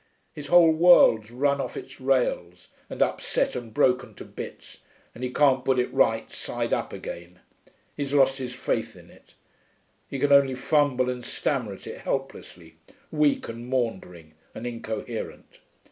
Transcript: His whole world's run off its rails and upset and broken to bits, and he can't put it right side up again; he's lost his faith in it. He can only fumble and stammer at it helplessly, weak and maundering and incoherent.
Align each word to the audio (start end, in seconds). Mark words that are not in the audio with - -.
His 0.33 0.47
whole 0.47 0.71
world's 0.71 1.29
run 1.29 1.61
off 1.61 1.77
its 1.77 2.01
rails 2.01 2.69
and 2.89 3.03
upset 3.03 3.55
and 3.55 3.71
broken 3.71 4.15
to 4.15 4.25
bits, 4.25 4.79
and 5.13 5.23
he 5.23 5.31
can't 5.31 5.63
put 5.63 5.77
it 5.77 5.93
right 5.93 6.31
side 6.31 6.73
up 6.73 6.91
again; 6.91 7.39
he's 7.95 8.11
lost 8.11 8.39
his 8.39 8.51
faith 8.55 8.95
in 8.95 9.11
it. 9.11 9.35
He 10.07 10.17
can 10.17 10.31
only 10.31 10.55
fumble 10.55 11.07
and 11.07 11.23
stammer 11.23 11.73
at 11.73 11.85
it 11.85 11.99
helplessly, 11.99 12.77
weak 13.11 13.47
and 13.47 13.67
maundering 13.69 14.33
and 14.55 14.65
incoherent. 14.65 15.59